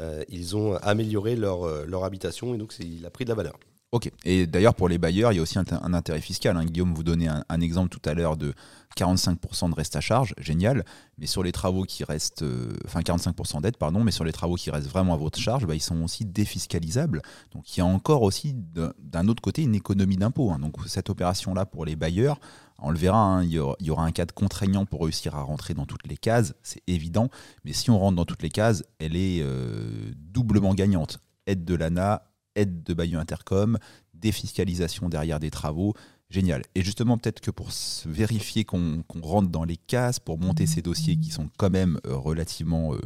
euh, 0.00 0.22
ils 0.28 0.56
ont 0.56 0.76
amélioré 0.76 1.34
leur, 1.34 1.86
leur 1.86 2.04
habitation 2.04 2.54
et 2.54 2.58
donc 2.58 2.74
il 2.78 3.04
a 3.06 3.10
pris 3.10 3.24
de 3.24 3.30
la 3.30 3.36
valeur. 3.36 3.58
Ok. 3.90 4.10
Et 4.24 4.46
d'ailleurs, 4.46 4.74
pour 4.74 4.90
les 4.90 4.98
bailleurs, 4.98 5.32
il 5.32 5.36
y 5.36 5.38
a 5.38 5.42
aussi 5.42 5.58
un, 5.58 5.94
intérêt 5.94 6.20
fiscal. 6.20 6.54
Hein. 6.58 6.66
Guillaume 6.66 6.92
vous 6.92 7.02
donnait 7.02 7.28
un, 7.28 7.60
exemple 7.62 7.88
tout 7.88 8.06
à 8.06 8.12
l'heure 8.12 8.36
de 8.36 8.52
45% 8.98 9.70
de 9.70 9.74
reste 9.74 9.96
à 9.96 10.02
charge, 10.02 10.34
génial. 10.36 10.84
Mais 11.16 11.24
sur 11.26 11.42
les 11.42 11.52
travaux 11.52 11.84
qui 11.84 12.04
restent, 12.04 12.42
euh, 12.42 12.76
enfin 12.84 13.00
45% 13.00 13.62
d'aide, 13.62 13.78
pardon, 13.78 14.04
mais 14.04 14.10
sur 14.10 14.24
les 14.24 14.32
travaux 14.32 14.56
qui 14.56 14.70
restent 14.70 14.90
vraiment 14.90 15.14
à 15.14 15.16
votre 15.16 15.38
charge, 15.38 15.66
bah, 15.66 15.74
ils 15.74 15.80
sont 15.80 16.02
aussi 16.02 16.26
défiscalisables. 16.26 17.22
Donc 17.52 17.74
il 17.74 17.80
y 17.80 17.82
a 17.82 17.86
encore 17.86 18.22
aussi 18.22 18.54
d'un 18.54 19.28
autre 19.28 19.40
côté 19.40 19.62
une 19.62 19.74
économie 19.74 20.18
d'impôt. 20.18 20.50
Hein. 20.50 20.58
Donc 20.58 20.76
cette 20.86 21.08
opération-là 21.08 21.64
pour 21.64 21.86
les 21.86 21.96
bailleurs, 21.96 22.38
on 22.80 22.90
le 22.90 22.98
verra, 22.98 23.18
hein, 23.18 23.42
il, 23.42 23.52
y 23.52 23.58
aura, 23.58 24.04
un 24.04 24.12
cadre 24.12 24.34
contraignant 24.34 24.84
pour 24.84 25.00
réussir 25.00 25.34
à 25.34 25.40
rentrer 25.40 25.72
dans 25.72 25.86
toutes 25.86 26.06
les 26.06 26.18
cases, 26.18 26.52
c'est 26.62 26.82
évident. 26.86 27.30
Mais 27.64 27.72
si 27.72 27.90
on 27.90 27.98
rentre 27.98 28.16
dans 28.16 28.26
toutes 28.26 28.42
les 28.42 28.50
cases, 28.50 28.84
elle 28.98 29.16
est 29.16 29.40
euh, 29.40 30.12
doublement 30.14 30.74
gagnante. 30.74 31.20
Aide 31.46 31.64
de 31.64 31.74
l'ANA, 31.74 32.27
aide 32.58 32.82
de 32.82 32.94
Bayeux 32.94 33.18
Intercom, 33.18 33.78
défiscalisation 34.14 35.08
derrière 35.08 35.40
des 35.40 35.50
travaux. 35.50 35.94
Génial. 36.30 36.62
Et 36.74 36.82
justement, 36.82 37.16
peut-être 37.16 37.40
que 37.40 37.50
pour 37.50 37.70
vérifier 38.04 38.64
qu'on 38.64 39.02
rentre 39.22 39.48
dans 39.48 39.64
les 39.64 39.78
cases, 39.78 40.18
pour 40.18 40.38
monter 40.38 40.66
ces 40.66 40.82
dossiers 40.82 41.16
qui 41.16 41.30
sont 41.30 41.48
quand 41.56 41.70
même 41.70 41.98
euh, 42.06 42.16
relativement 42.16 42.94
euh, 42.94 42.98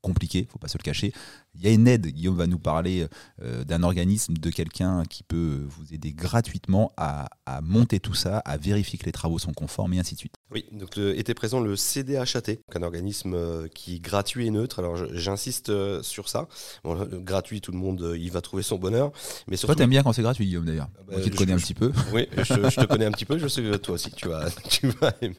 compliqué, 0.00 0.48
faut 0.50 0.58
pas 0.58 0.68
se 0.68 0.78
le 0.78 0.82
cacher. 0.82 1.12
Il 1.56 1.64
y 1.64 1.68
a 1.68 1.72
une 1.72 1.88
aide, 1.88 2.06
Guillaume 2.06 2.36
va 2.36 2.46
nous 2.46 2.58
parler 2.58 3.06
euh, 3.42 3.64
d'un 3.64 3.82
organisme, 3.82 4.34
de 4.34 4.50
quelqu'un 4.50 5.02
qui 5.04 5.24
peut 5.24 5.66
vous 5.68 5.92
aider 5.92 6.12
gratuitement 6.12 6.92
à, 6.96 7.28
monter 7.62 7.98
tout 7.98 8.14
ça, 8.14 8.38
à 8.38 8.56
vérifier 8.56 8.96
que 8.98 9.06
les 9.06 9.12
travaux 9.12 9.38
sont 9.40 9.52
conformes 9.52 9.92
et 9.94 9.98
ainsi 9.98 10.14
de 10.14 10.20
suite. 10.20 10.34
Oui, 10.52 10.64
donc 10.72 10.96
était 10.96 11.34
présent 11.34 11.60
le 11.60 11.74
CDHAT, 11.74 12.58
un 12.74 12.82
organisme 12.82 13.34
euh, 13.34 13.66
qui 13.68 13.96
est 13.96 13.98
gratuit 13.98 14.46
et 14.46 14.50
neutre. 14.50 14.78
Alors 14.78 14.96
j'insiste 15.14 15.70
euh, 15.70 16.02
sur 16.02 16.28
ça. 16.28 16.46
gratuit, 16.84 17.60
tout 17.60 17.72
le 17.72 17.78
monde 17.78 18.14
y 18.16 18.28
va 18.28 18.40
trouver 18.40 18.62
son 18.62 18.78
bonheur. 18.78 19.10
Mais 19.48 19.56
surtout... 19.56 19.74
Toi, 19.74 19.82
t'aimes 19.82 19.90
bien 19.90 20.04
quand 20.04 20.12
c'est 20.12 20.22
gratuit, 20.22 20.46
Guillaume 20.46 20.64
d'ailleurs. 20.64 20.88
Ah 20.98 21.02
bah, 21.08 21.20
tu 21.22 21.30
te 21.30 21.36
connais 21.36 21.52
un 21.52 21.58
petit 21.58 21.74
peu. 21.74 21.92
Oui, 22.12 22.26
je, 22.36 22.42
te 22.80 22.86
connais 22.86 23.04
un 23.04 23.12
petit 23.12 23.24
peu. 23.24 23.38
Je 23.38 23.46
sais 23.46 23.62
que 23.62 23.76
toi 23.76 23.94
aussi, 23.94 24.10
tu 24.10 24.28
vas, 24.28 24.48
tu 24.68 24.88
vas 24.88 25.12
aimer. 25.20 25.36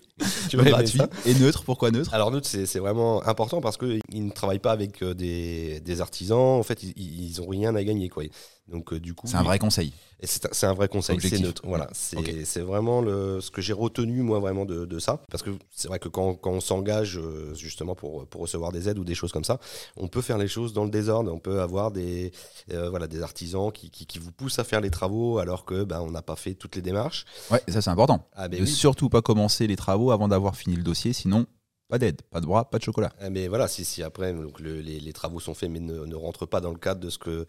Tu 0.49 0.57
vas 0.57 0.63
gratuit 0.63 1.01
et 1.25 1.33
neutre. 1.35 1.63
Pourquoi 1.63 1.91
neutre? 1.91 2.13
Alors 2.13 2.31
neutre, 2.31 2.47
c'est 2.47 2.79
vraiment 2.79 3.25
important 3.25 3.61
parce 3.61 3.77
qu'ils 3.77 4.01
ne 4.11 4.31
travaillent 4.31 4.59
pas 4.59 4.71
avec 4.71 5.03
des, 5.03 5.79
des 5.79 6.00
artisans. 6.01 6.37
En 6.37 6.63
fait, 6.63 6.83
ils, 6.83 7.39
n'ont 7.39 7.47
rien 7.47 7.75
à 7.75 7.83
gagner, 7.83 8.09
quoi. 8.09 8.23
Donc, 8.67 8.93
euh, 8.93 8.99
du 8.99 9.13
coup, 9.13 9.27
c'est 9.27 9.35
un 9.35 9.43
vrai 9.43 9.59
conseil. 9.59 9.93
C'est 10.23 10.65
un 10.65 10.73
vrai 10.73 10.87
conseil, 10.87 11.19
c'est 11.19 11.39
neutre. 11.39 11.63
Voilà, 11.65 11.89
c'est 11.93 12.61
vraiment 12.61 13.01
le, 13.01 13.41
ce 13.41 13.49
que 13.49 13.61
j'ai 13.61 13.73
retenu 13.73 14.21
moi 14.21 14.39
vraiment 14.39 14.65
de, 14.65 14.85
de 14.85 14.99
ça, 14.99 15.19
parce 15.31 15.41
que 15.41 15.49
c'est 15.71 15.87
vrai 15.87 15.97
que 15.97 16.09
quand, 16.09 16.35
quand 16.35 16.51
on 16.51 16.59
s'engage 16.59 17.17
euh, 17.17 17.55
justement 17.55 17.95
pour, 17.95 18.27
pour 18.27 18.41
recevoir 18.41 18.71
des 18.71 18.87
aides 18.87 18.99
ou 18.99 19.03
des 19.03 19.15
choses 19.15 19.31
comme 19.31 19.43
ça, 19.43 19.59
on 19.97 20.07
peut 20.07 20.21
faire 20.21 20.37
les 20.37 20.47
choses 20.47 20.73
dans 20.73 20.83
le 20.83 20.91
désordre. 20.91 21.33
On 21.33 21.39
peut 21.39 21.61
avoir 21.61 21.91
des 21.91 22.31
euh, 22.71 22.89
voilà 22.89 23.07
des 23.07 23.23
artisans 23.23 23.71
qui, 23.71 23.89
qui, 23.89 24.05
qui, 24.05 24.19
vous 24.19 24.31
poussent 24.31 24.59
à 24.59 24.63
faire 24.63 24.79
les 24.79 24.91
travaux 24.91 25.39
alors 25.39 25.65
que 25.65 25.83
ben, 25.83 26.01
on 26.01 26.11
n'a 26.11 26.21
pas 26.21 26.35
fait 26.35 26.53
toutes 26.53 26.75
les 26.75 26.83
démarches. 26.83 27.25
Ouais, 27.49 27.61
ça 27.67 27.81
c'est 27.81 27.89
important. 27.89 28.27
Ah, 28.35 28.47
ben 28.47 28.65
surtout 28.67 29.09
pas 29.09 29.23
commencer 29.23 29.65
les 29.65 29.75
travaux 29.75 30.11
avant 30.11 30.27
d'avoir 30.27 30.55
fini 30.55 30.75
le 30.75 30.83
dossier, 30.83 31.13
sinon 31.13 31.47
pas 31.91 31.99
d'aide, 31.99 32.21
pas 32.21 32.39
de 32.39 32.45
bras, 32.45 32.69
pas 32.69 32.77
de 32.77 32.83
chocolat. 32.83 33.11
Mais 33.31 33.49
voilà, 33.49 33.67
si, 33.67 34.01
après 34.01 34.33
les, 34.59 35.11
travaux 35.11 35.41
sont 35.41 35.53
faits 35.53 35.69
mais 35.69 35.81
ne, 35.81 36.05
ne, 36.05 36.15
rentrent 36.15 36.45
pas 36.45 36.61
dans 36.61 36.71
le 36.71 36.77
cadre 36.77 37.01
de 37.01 37.09
ce 37.09 37.17
que 37.17 37.45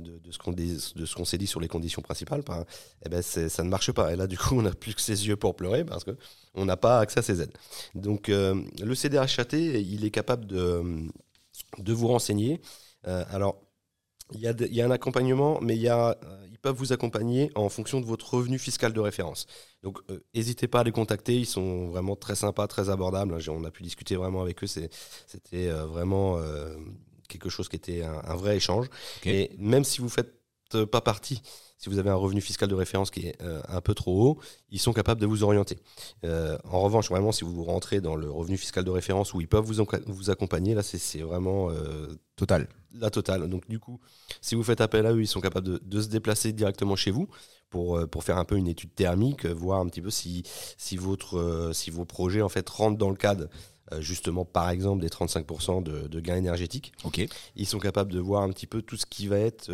de, 0.00 0.18
de 0.18 1.06
ce 1.06 1.14
qu'on 1.14 1.24
s'est 1.24 1.38
dit 1.38 1.46
sur 1.46 1.60
les 1.60 1.68
conditions 1.68 2.02
principales, 2.02 2.42
ben, 2.42 2.64
eh 3.06 3.08
ben 3.08 3.22
ça 3.22 3.62
ne 3.62 3.68
marche 3.68 3.92
pas. 3.92 4.12
Et 4.12 4.16
là 4.16 4.26
du 4.26 4.36
coup 4.36 4.56
on 4.56 4.62
n'a 4.62 4.72
plus 4.72 4.96
que 4.96 5.00
ses 5.00 5.28
yeux 5.28 5.36
pour 5.36 5.54
pleurer 5.54 5.84
parce 5.84 6.02
que 6.02 6.10
on 6.54 6.64
n'a 6.64 6.76
pas 6.76 6.98
accès 6.98 7.20
à 7.20 7.22
ces 7.22 7.40
aides. 7.40 7.56
Donc 7.94 8.30
euh, 8.30 8.60
le 8.82 8.96
CDHAT 8.96 9.52
il 9.52 10.04
est 10.04 10.10
capable 10.10 10.46
de 10.46 10.82
de 11.78 11.92
vous 11.92 12.08
renseigner. 12.08 12.60
Euh, 13.06 13.24
alors 13.30 13.60
il 14.32 14.40
y, 14.40 14.80
a 14.80 14.86
un 14.86 14.90
accompagnement, 14.90 15.60
mais 15.60 15.76
il 15.76 15.82
y 15.82 15.88
a, 15.88 16.08
euh, 16.08 16.43
peuvent 16.64 16.74
vous 16.74 16.94
accompagner 16.94 17.50
en 17.54 17.68
fonction 17.68 18.00
de 18.00 18.06
votre 18.06 18.32
revenu 18.32 18.58
fiscal 18.58 18.94
de 18.94 19.00
référence. 19.00 19.46
Donc, 19.82 19.98
euh, 20.10 20.20
n'hésitez 20.34 20.66
pas 20.66 20.80
à 20.80 20.84
les 20.84 20.92
contacter. 20.92 21.36
Ils 21.36 21.46
sont 21.46 21.88
vraiment 21.88 22.16
très 22.16 22.34
sympas, 22.34 22.66
très 22.68 22.88
abordables. 22.88 23.36
On 23.50 23.64
a 23.64 23.70
pu 23.70 23.82
discuter 23.82 24.16
vraiment 24.16 24.40
avec 24.40 24.64
eux. 24.64 24.66
C'était 24.66 25.68
euh, 25.68 25.84
vraiment 25.84 26.40
quelque 27.28 27.50
chose 27.50 27.68
qui 27.68 27.76
était 27.76 28.02
un, 28.02 28.34
vrai 28.34 28.56
échange. 28.56 28.86
Et 29.26 29.50
même 29.58 29.84
si 29.84 30.00
vous 30.00 30.08
faites 30.08 30.32
pas 30.90 31.02
partie, 31.02 31.42
si 31.78 31.90
vous 31.90 31.98
avez 31.98 32.10
un 32.10 32.14
revenu 32.14 32.40
fiscal 32.40 32.68
de 32.68 32.74
référence 32.74 33.10
qui 33.10 33.26
est 33.26 33.36
un 33.68 33.80
peu 33.80 33.94
trop 33.94 34.22
haut, 34.26 34.38
ils 34.70 34.78
sont 34.78 34.92
capables 34.92 35.20
de 35.20 35.26
vous 35.26 35.42
orienter. 35.42 35.78
en 36.22 36.80
revanche, 36.80 37.10
vraiment, 37.10 37.32
si 37.32 37.44
vous 37.44 37.64
rentrez 37.64 38.00
dans 38.00 38.16
le 38.16 38.30
revenu 38.30 38.56
fiscal 38.56 38.84
de 38.84 38.90
référence 38.90 39.34
où 39.34 39.40
ils 39.40 39.48
peuvent 39.48 39.64
vous, 39.64 39.84
vous 40.06 40.30
accompagner, 40.30 40.74
là, 40.74 40.82
c'est 40.82 41.20
vraiment 41.20 41.70
total 42.36 42.68
la 42.94 43.10
totale. 43.10 43.48
Donc 43.48 43.68
du 43.68 43.78
coup, 43.78 44.00
si 44.40 44.54
vous 44.54 44.62
faites 44.62 44.80
appel 44.80 45.06
à 45.06 45.12
eux, 45.12 45.20
ils 45.20 45.28
sont 45.28 45.40
capables 45.40 45.78
de, 45.80 46.00
se 46.00 46.08
déplacer 46.08 46.52
directement 46.52 46.96
chez 46.96 47.10
vous 47.10 47.28
pour, 47.70 47.98
euh, 47.98 48.06
pour 48.06 48.24
faire 48.24 48.38
un 48.38 48.44
peu 48.44 48.56
une 48.56 48.68
étude 48.68 48.94
thermique, 48.94 49.46
voir 49.46 49.80
un 49.80 49.86
petit 49.86 50.00
peu 50.00 50.10
si, 50.10 50.42
si, 50.76 50.96
votre, 50.96 51.38
euh, 51.38 51.72
si 51.72 51.90
vos 51.90 52.04
projets 52.04 52.42
en 52.42 52.48
fait 52.48 52.68
rentrent 52.68 52.98
dans 52.98 53.10
le 53.10 53.16
cadre 53.16 53.44
euh, 53.44 53.46
justement 54.00 54.44
par 54.44 54.70
exemple 54.70 55.02
des 55.02 55.08
35% 55.08 55.82
de, 55.82 56.06
de, 56.08 56.20
gains 56.20 56.36
énergétiques. 56.36 56.92
Ils 57.56 57.66
sont 57.66 57.78
capables 57.78 58.12
de 58.12 58.20
voir 58.20 58.42
un 58.42 58.50
petit 58.50 58.66
peu 58.66 58.82
tout 58.82 58.96
ce 58.96 59.06
qui 59.06 59.26
va 59.28 59.38
être 59.38 59.70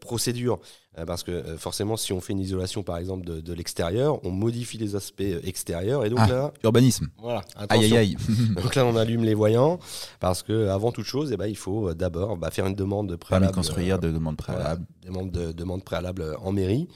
procédure. 0.00 0.58
Parce 1.06 1.22
que 1.22 1.56
forcément, 1.56 1.96
si 1.96 2.12
on 2.12 2.20
fait 2.20 2.32
une 2.32 2.40
isolation 2.40 2.82
par 2.82 2.96
exemple 2.98 3.24
de, 3.24 3.40
de 3.40 3.52
l'extérieur, 3.52 4.22
on 4.26 4.30
modifie 4.30 4.76
les 4.76 4.96
aspects 4.96 5.22
extérieurs 5.44 6.04
et 6.04 6.10
donc 6.10 6.18
Ah, 6.20 6.26
là, 6.26 6.52
urbanisme. 6.64 7.06
voilà, 7.18 7.40
Aïe 7.54 7.64
attention. 7.64 7.96
aïe 7.96 7.96
aïe. 7.96 8.16
Donc 8.60 8.74
là, 8.74 8.84
on 8.84 8.96
allume 8.96 9.22
les 9.24 9.34
voyants 9.34 9.78
parce 10.18 10.42
que 10.42 10.66
avant 10.68 10.90
toute 10.90 11.04
chose, 11.06 11.30
eh 11.32 11.36
ben, 11.36 11.46
il 11.46 11.56
faut 11.56 11.94
d'abord 11.94 12.36
bah, 12.36 12.50
faire 12.50 12.66
une 12.66 12.74
demande 12.74 13.06
Permis 13.06 13.18
préalable. 13.20 13.52
de 13.52 13.54
construire, 13.54 13.98
de 14.00 14.10
demande 14.10 14.36
Voilà, 14.44 14.60
préalable. 14.62 14.86
demande, 15.06 15.30
de, 15.30 15.52
demande 15.52 15.84
préalable 15.84 16.36
en 16.42 16.50
mairie. 16.52 16.88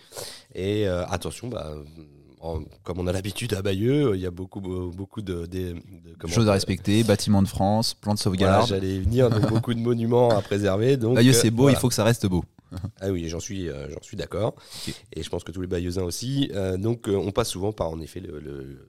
Et 0.57 0.89
euh, 0.89 1.07
attention, 1.07 1.47
bah, 1.49 1.73
en- 2.45 2.63
comme 2.83 2.99
on 2.99 3.07
a 3.07 3.13
l'habitude 3.13 3.55
à 3.55 3.63
Bayeux, 3.63 4.15
il 4.15 4.21
y 4.21 4.27
a 4.27 4.31
beaucoup, 4.31 4.61
beaucoup 4.61 5.23
de, 5.23 5.47
de- 5.47 5.47
de- 5.47 5.77
comment- 6.19 6.33
Choses 6.33 6.49
à 6.49 6.53
respecter, 6.53 7.03
bâtiment 7.05 7.43
de 7.43 7.49
France, 7.49 7.95
plan 7.95 8.15
de 8.15 8.19
Voilà, 8.19 8.23
sauvegarde. 8.23 8.69
j'allais 8.69 8.99
venir, 9.01 9.31
donc 9.31 9.49
beaucoup 9.49 9.75
de 9.75 9.81
monuments 9.91 10.31
à 10.31 10.43
préserver. 10.43 10.97
Donc, 10.97 11.15
Bayeux, 11.17 11.31
euh, 11.31 11.35
c'est 11.35 11.51
beau, 11.51 11.63
voilà. 11.65 11.77
il 11.79 11.81
faut 11.81 11.89
que 11.89 11.95
ça 11.95 12.05
reste 12.05 12.27
beau. 12.27 12.45
Ah 13.01 13.11
oui, 13.11 13.29
j'en 13.29 13.41
suis, 13.41 13.69
euh, 13.69 13.89
j'en 13.91 14.03
suis 14.03 14.17
d'accord. 14.17 14.55
Et 15.13 15.23
je 15.23 15.31
pense 15.31 15.45
que 15.45 15.53
tous 15.53 15.61
les 15.61 15.67
Bayeuxins 15.69 16.03
aussi. 16.03 16.51
Euh, 16.55 16.77
donc, 16.77 17.09
euh, 17.09 17.15
on 17.17 17.31
passe 17.31 17.49
souvent 17.51 17.73
par, 17.73 17.91
en 17.91 18.01
effet, 18.01 18.19
le- 18.21 18.41
le- 18.41 18.89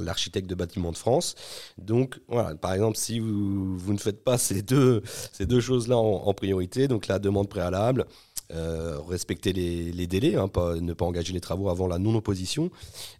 l'architecte 0.00 0.48
de 0.48 0.54
bâtiments 0.54 0.90
de 0.92 0.96
France. 0.96 1.34
Donc, 1.78 2.20
voilà, 2.28 2.54
par 2.54 2.72
exemple, 2.72 2.96
si 2.96 3.18
vous, 3.18 3.76
vous 3.76 3.92
ne 3.92 3.98
faites 3.98 4.24
pas 4.24 4.38
ces 4.38 4.62
deux, 4.62 5.02
ces 5.32 5.44
deux 5.46 5.60
choses-là 5.60 5.96
en, 5.98 6.22
en 6.26 6.34
priorité, 6.34 6.88
donc 6.88 7.06
la 7.08 7.18
demande 7.18 7.48
préalable, 7.48 8.06
euh, 8.52 8.98
respecter 9.08 9.54
les, 9.54 10.06
délais, 10.06 10.36
hein, 10.36 10.50
ne 10.80 10.92
pas 10.92 11.04
engager 11.06 11.32
les 11.32 11.40
travaux 11.40 11.70
avant 11.70 11.86
la 11.86 11.98
non-opposition 11.98 12.70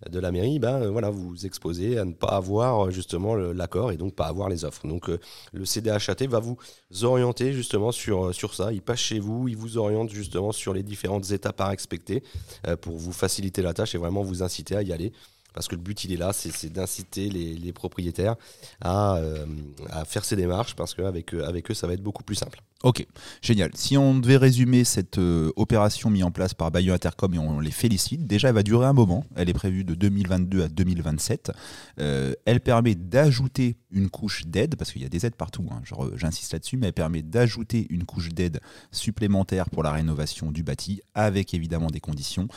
de 0.09 0.19
la 0.19 0.31
mairie, 0.31 0.59
ben, 0.59 0.83
euh, 0.83 0.91
voilà, 0.91 1.09
vous 1.09 1.31
vous 1.31 1.47
exposez 1.47 1.99
à 1.99 2.05
ne 2.05 2.13
pas 2.13 2.29
avoir 2.29 2.87
euh, 2.87 2.91
justement 2.91 3.35
l'accord 3.35 3.91
et 3.91 3.97
donc 3.97 4.15
pas 4.15 4.27
avoir 4.27 4.51
les 4.51 4.67
offres. 4.67 4.87
Donc, 4.87 5.09
le 5.53 5.65
CDHAT 5.65 6.27
va 6.29 6.41
vous 6.41 6.59
orienter 7.03 7.53
justement 7.55 7.91
sur, 7.91 8.35
sur 8.35 8.55
ça. 8.55 8.73
Il 8.73 8.83
passe 8.83 8.99
chez 8.99 9.19
vous, 9.19 9.49
il 9.49 9.57
vous 9.57 9.79
oriente 9.79 10.11
justement 10.11 10.53
sur 10.53 10.75
les 10.75 10.83
différentes 10.83 11.31
étapes 11.31 11.61
à 11.61 11.69
respecter 11.69 12.23
pour 12.83 12.97
vous 12.97 13.13
faciliter 13.13 13.63
la 13.63 13.73
tâche 13.73 13.95
et 13.95 13.99
vraiment 13.99 14.23
vous 14.23 14.43
inciter 14.43 14.77
à 14.77 14.83
y 14.83 14.93
aller. 14.93 15.13
Parce 15.55 15.69
que 15.69 15.77
le 15.77 15.81
but, 15.81 16.05
il 16.05 16.13
est 16.13 16.17
là, 16.17 16.33
c'est 16.33 16.73
d'inciter 16.73 17.31
les, 17.31 17.73
propriétaires 17.73 18.37
à, 18.81 19.17
euh, 19.17 19.47
à 19.91 20.05
faire 20.05 20.25
ces 20.25 20.37
démarches 20.37 20.75
parce 20.75 20.95
qu'avec 20.95 21.35
eux, 21.35 21.45
avec 21.45 21.71
eux, 21.71 21.75
ça 21.75 21.87
va 21.87 21.95
être 21.95 22.03
beaucoup 22.03 22.23
plus 22.23 22.37
simple. 22.37 22.61
Ok, 22.85 23.07
génial. 23.41 23.71
Si 23.73 23.97
on 23.97 24.15
devait 24.15 24.37
résumer 24.37 24.85
cette 24.85 25.17
euh, 25.17 25.51
opération 25.57 26.11
mise 26.11 26.23
en 26.23 26.31
place 26.31 26.53
par 26.53 26.71
Bayeux 26.71 26.93
Intercom 26.93 27.33
et 27.33 27.39
on 27.39 27.59
les 27.59 27.71
félicite, 27.71 28.27
déjà 28.27 28.49
elle 28.49 28.55
va 28.57 28.63
durer 28.63 28.85
un 28.85 28.93
moment. 28.93 29.25
Elle 29.37 29.49
est 29.49 29.55
prévue 29.55 29.85
de 29.85 29.95
2022 29.95 30.65
à 30.65 30.69
2027. 30.69 31.51
Euh, 31.99 32.35
elle 32.45 32.61
permet 32.61 32.95
d'ajouter 32.95 33.79
une 33.91 34.11
couche 34.11 34.45
d'aide, 34.45 34.77
parce 34.77 34.93
qu'il 34.93 35.01
y 35.01 35.07
a 35.07 35.09
des 35.09 35.25
aides 35.25 35.35
partout, 35.35 35.67
hein, 35.71 35.81
euh, 35.99 36.11
j'insiste 36.19 36.53
là-dessus, 36.53 36.77
mais 36.77 36.89
elle 36.89 36.93
permet 36.93 37.23
d'ajouter 37.23 37.87
une 37.89 38.05
couche 38.05 38.29
d'aide 38.29 38.61
supplémentaire 38.93 39.71
pour 39.71 39.83
la 39.83 39.91
rénovation 39.91 40.53
du 40.53 40.63
bâti, 40.63 41.01
avec 41.15 41.55
évidemment 41.55 41.89
des 41.89 42.01
conditions. 42.01 42.49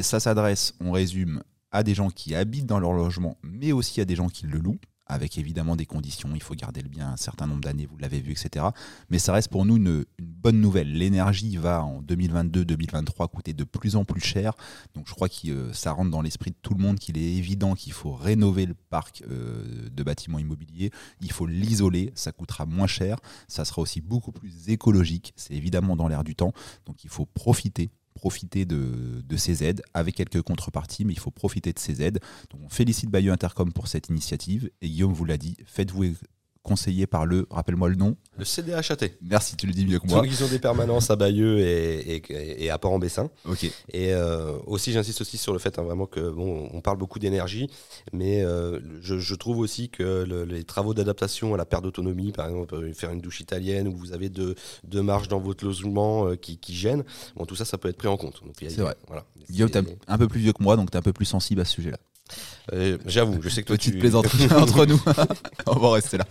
Ça 0.00 0.20
s'adresse, 0.20 0.72
on 0.80 0.90
résume, 0.90 1.42
à 1.70 1.82
des 1.82 1.94
gens 1.94 2.10
qui 2.10 2.34
habitent 2.34 2.66
dans 2.66 2.78
leur 2.78 2.92
logement, 2.92 3.38
mais 3.42 3.72
aussi 3.72 4.00
à 4.00 4.04
des 4.04 4.16
gens 4.16 4.28
qui 4.28 4.46
le 4.46 4.58
louent 4.58 4.78
avec 5.06 5.38
évidemment 5.38 5.76
des 5.76 5.86
conditions, 5.86 6.30
il 6.34 6.42
faut 6.42 6.54
garder 6.54 6.82
le 6.82 6.88
bien 6.88 7.10
un 7.10 7.16
certain 7.16 7.46
nombre 7.46 7.60
d'années, 7.60 7.86
vous 7.86 7.96
l'avez 7.96 8.20
vu, 8.20 8.32
etc. 8.32 8.66
Mais 9.08 9.18
ça 9.18 9.32
reste 9.32 9.48
pour 9.48 9.64
nous 9.64 9.76
une, 9.76 10.04
bonne 10.18 10.60
nouvelle. 10.60 10.92
L'énergie 10.92 11.56
va 11.56 11.82
en 11.82 12.02
2022-2023 12.02 13.28
coûter 13.28 13.52
de 13.52 13.64
plus 13.64 13.96
en 13.96 14.04
plus 14.04 14.20
cher. 14.20 14.52
Donc 14.94 15.08
je 15.08 15.14
crois 15.14 15.28
que 15.28 15.48
euh, 15.48 15.72
ça 15.72 15.92
rentre 15.92 16.10
dans 16.10 16.22
l'esprit 16.22 16.50
de 16.50 16.56
tout 16.60 16.74
le 16.74 16.82
monde 16.82 16.98
qu'il 16.98 17.18
est 17.18 17.36
évident 17.36 17.74
qu'il 17.74 17.92
faut 17.92 18.12
rénover 18.12 18.66
le 18.66 18.74
parc 18.74 19.22
euh, 19.28 19.88
de 19.90 20.02
bâtiments 20.02 20.38
immobiliers. 20.38 20.90
Il 21.20 21.32
faut 21.32 21.46
l'isoler, 21.46 22.12
ça 22.14 22.32
coûtera 22.32 22.66
moins 22.66 22.86
cher. 22.86 23.18
Ça 23.48 23.64
sera 23.64 23.82
aussi 23.82 24.00
beaucoup 24.00 24.32
plus 24.32 24.68
écologique. 24.68 25.32
C'est 25.36 25.54
évidemment 25.54 25.96
dans 25.96 26.08
l'air 26.08 26.24
du 26.24 26.34
temps. 26.34 26.52
Donc 26.84 27.04
il 27.04 27.10
faut 27.10 27.26
profiter 27.26 27.90
profiter 28.16 28.64
de, 28.64 29.36
ces 29.36 29.62
aides 29.62 29.82
avec 29.94 30.16
quelques 30.16 30.42
contreparties, 30.42 31.04
mais 31.04 31.12
il 31.12 31.18
faut 31.18 31.30
profiter 31.30 31.72
de 31.72 31.78
ces 31.78 32.02
aides. 32.02 32.18
Donc 32.50 32.62
on 32.64 32.68
félicite 32.68 33.10
Bayeux 33.10 33.30
Intercom 33.30 33.72
pour 33.72 33.86
cette 33.86 34.08
initiative 34.08 34.70
et 34.80 34.88
Guillaume 34.88 35.12
vous 35.12 35.26
l'a 35.26 35.36
dit, 35.36 35.56
faites-vous 35.66 36.14
conseiller 36.66 37.06
par 37.06 37.24
le, 37.26 37.46
rappelle-moi 37.50 37.88
le 37.88 37.94
nom. 37.94 38.16
Le 38.38 38.44
CDHAT. 38.44 38.96
Merci, 39.22 39.56
tu 39.56 39.66
le 39.66 39.72
dis 39.72 39.86
mieux 39.86 39.98
que 40.00 40.06
moi. 40.06 40.20
Donc, 40.20 40.26
ils 40.30 40.42
ont 40.44 40.48
des 40.48 40.58
permanences 40.58 41.10
à 41.10 41.16
Bayeux 41.16 41.60
et, 41.60 42.16
et, 42.16 42.64
et 42.64 42.70
à 42.70 42.76
Port-en-Bessin. 42.78 43.30
Ok. 43.46 43.64
Et 43.92 44.12
euh, 44.12 44.52
aussi, 44.66 44.92
j'insiste 44.92 45.20
aussi 45.20 45.38
sur 45.38 45.52
le 45.52 45.58
fait 45.58 45.78
hein, 45.78 45.82
vraiment 45.82 46.06
que 46.06 46.28
bon, 46.30 46.68
on 46.72 46.80
parle 46.80 46.98
beaucoup 46.98 47.18
d'énergie, 47.18 47.70
mais 48.12 48.42
euh, 48.44 48.80
je, 49.00 49.18
je 49.18 49.34
trouve 49.36 49.58
aussi 49.58 49.88
que 49.88 50.24
le- 50.28 50.44
les 50.44 50.64
travaux 50.64 50.92
d'adaptation 50.92 51.54
à 51.54 51.56
la 51.56 51.64
perte 51.64 51.84
d'autonomie, 51.84 52.32
par 52.32 52.48
exemple, 52.48 52.74
euh, 52.74 52.92
faire 52.92 53.10
une 53.12 53.20
douche 53.20 53.40
italienne 53.40 53.86
où 53.88 53.96
vous 53.96 54.12
avez 54.12 54.28
deux, 54.28 54.54
deux 54.84 55.02
marches 55.02 55.28
dans 55.28 55.40
votre 55.40 55.64
logement 55.64 56.26
euh, 56.28 56.36
qui, 56.36 56.58
qui 56.58 56.74
gênent, 56.74 57.04
bon, 57.36 57.46
tout 57.46 57.54
ça, 57.56 57.64
ça 57.64 57.78
peut 57.78 57.88
être 57.88 57.96
pris 57.96 58.08
en 58.08 58.16
compte. 58.16 58.42
C'est 58.58 58.76
vrai. 58.80 58.96
Voilà. 59.06 59.24
Guillaume, 59.48 59.70
t'es 59.70 59.82
un 60.08 60.18
peu 60.18 60.26
plus 60.28 60.40
vieux 60.40 60.52
que 60.52 60.62
moi, 60.62 60.76
donc 60.76 60.90
t'es 60.90 60.98
un 60.98 61.02
peu 61.02 61.12
plus 61.12 61.24
sensible 61.26 61.60
à 61.60 61.64
ce 61.64 61.72
sujet-là. 61.74 61.98
Euh, 62.72 62.98
J'avoue, 63.06 63.40
je 63.42 63.48
sais 63.48 63.62
que 63.62 63.68
toi, 63.68 63.76
Petite 63.76 63.94
tu 63.94 63.98
plaisanterie 63.98 64.46
entre 64.56 64.86
nous. 64.86 65.00
On 65.66 65.78
va 65.78 65.92
rester 65.92 66.18
là. 66.18 66.26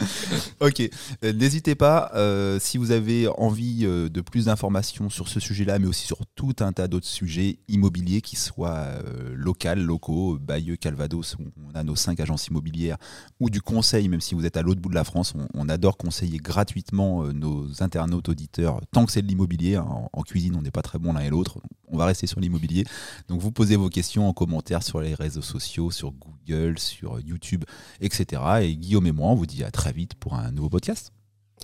ok. 0.60 0.82
Euh, 1.24 1.32
N'hésitez 1.32 1.74
pas, 1.74 2.10
euh, 2.14 2.58
si 2.60 2.76
vous 2.78 2.90
avez 2.90 3.28
envie 3.28 3.84
euh, 3.84 4.08
de 4.08 4.20
plus 4.20 4.46
d'informations 4.46 5.10
sur 5.10 5.28
ce 5.28 5.38
sujet-là, 5.40 5.78
mais 5.78 5.86
aussi 5.86 6.06
sur 6.06 6.18
tout 6.34 6.54
un 6.60 6.72
tas 6.72 6.88
d'autres 6.88 7.06
sujets 7.06 7.58
immobiliers 7.68 8.20
qui 8.20 8.36
soient 8.36 8.70
euh, 8.78 9.32
locaux, 9.34 9.74
locaux, 9.76 10.38
Bayeux, 10.40 10.76
Calvados, 10.76 11.36
où 11.38 11.44
on 11.70 11.74
a 11.74 11.82
nos 11.84 11.96
cinq 11.96 12.20
agences 12.20 12.48
immobilières, 12.48 12.96
ou 13.40 13.48
du 13.50 13.60
conseil, 13.62 14.08
même 14.08 14.20
si 14.20 14.34
vous 14.34 14.44
êtes 14.46 14.56
à 14.56 14.62
l'autre 14.62 14.80
bout 14.80 14.88
de 14.90 14.94
la 14.94 15.04
France, 15.04 15.34
on, 15.36 15.46
on 15.54 15.68
adore 15.68 15.96
conseiller 15.96 16.38
gratuitement 16.38 17.24
nos 17.32 17.66
internautes 17.82 18.28
auditeurs, 18.28 18.80
tant 18.92 19.04
que 19.06 19.12
c'est 19.12 19.22
de 19.22 19.28
l'immobilier. 19.28 19.76
hein. 19.76 19.86
en, 19.88 20.10
en 20.12 20.22
cuisine, 20.22 20.56
on 20.56 20.62
n'est 20.62 20.70
pas 20.70 20.82
très 20.82 20.98
bon 20.98 21.12
l'un 21.12 21.20
et 21.20 21.30
l'autre. 21.30 21.58
On 21.92 21.96
va 21.96 22.06
rester 22.06 22.26
sur 22.26 22.40
l'immobilier. 22.40 22.84
Donc 23.28 23.40
vous 23.40 23.52
posez 23.52 23.76
vos 23.76 23.88
questions 23.88 24.28
en 24.28 24.32
commentaire 24.32 24.82
sur 24.82 25.00
les 25.00 25.14
réseaux 25.14 25.42
sociaux, 25.42 25.90
sur 25.90 26.12
Google, 26.12 26.78
sur 26.78 27.20
YouTube, 27.20 27.64
etc. 28.00 28.42
Et 28.62 28.76
Guillaume 28.76 29.06
et 29.06 29.12
moi, 29.12 29.30
on 29.30 29.34
vous 29.34 29.46
dit 29.46 29.62
à 29.62 29.70
très 29.70 29.92
vite 29.92 30.14
pour 30.14 30.34
un 30.34 30.50
nouveau 30.50 30.70
podcast. 30.70 31.12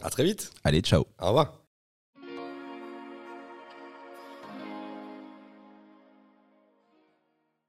À 0.03 0.11
très 0.11 0.25
vite. 0.25 0.53
Allez, 0.63 0.81
ciao 0.81 1.07
Au 1.21 1.29
revoir. 1.29 1.58